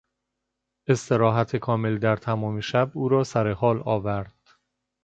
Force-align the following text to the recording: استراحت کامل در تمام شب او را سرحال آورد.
استراحت 0.87 1.55
کامل 1.55 1.97
در 1.97 2.15
تمام 2.15 2.59
شب 2.61 2.91
او 2.93 3.09
را 3.09 3.23
سرحال 3.23 3.81
آورد. 3.85 4.39